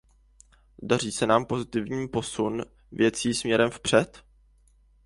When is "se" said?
1.11-1.27